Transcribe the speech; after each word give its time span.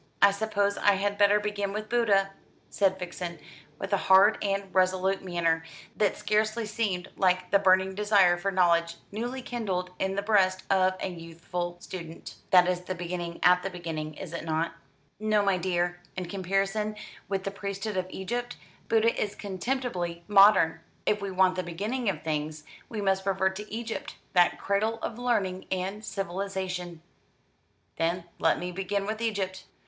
"I 0.19 0.31
suppose 0.31 0.79
I 0.79 0.93
had 0.93 1.19
better 1.19 1.39
begin 1.39 1.73
with 1.73 1.87
Buddha," 1.87 2.31
said 2.71 2.97
Vixen, 2.97 3.37
with 3.77 3.93
a 3.93 3.97
hard 4.09 4.43
and 4.43 4.73
resolute 4.73 5.23
manner 5.23 5.63
that 5.95 6.17
scarcely 6.17 6.65
seemed 6.65 7.11
like 7.17 7.51
the 7.51 7.59
burning 7.59 7.93
desire 7.93 8.35
for 8.35 8.49
knowledge 8.49 8.95
newly 9.11 9.43
kindled 9.43 9.91
in 9.99 10.15
the 10.15 10.23
breast 10.23 10.63
of 10.71 10.95
a 11.01 11.07
youthful 11.09 11.77
student. 11.79 12.37
"That 12.49 12.67
is 12.67 12.79
beginning 12.79 13.41
at 13.43 13.61
the 13.61 13.69
beginning, 13.69 14.15
is 14.15 14.33
it 14.33 14.43
not?" 14.43 14.73
"No, 15.19 15.43
my 15.43 15.59
dear. 15.59 16.01
In 16.17 16.25
comparison 16.27 16.95
with 17.29 17.43
the 17.43 17.51
priesthood 17.51 17.95
of 17.95 18.07
Egypt, 18.09 18.57
Buddha 18.89 19.13
is 19.21 19.35
contemptibly 19.35 20.23
modern. 20.27 20.79
If 21.05 21.21
we 21.21 21.29
want 21.29 21.53
the 21.53 21.61
beginning 21.61 22.09
of 22.09 22.23
things, 22.23 22.63
we 22.89 23.01
must 23.01 23.23
revert 23.27 23.55
to 23.57 23.71
Egypt, 23.71 24.15
that 24.33 24.57
cradle 24.59 24.97
of 25.03 25.19
learning 25.19 25.67
and 25.71 26.03
civilisation." 26.03 27.03
"Then 27.97 28.23
let 28.39 28.57
me 28.57 28.71
begin 28.71 29.05
with 29.05 29.21
Egypt!" 29.21 29.65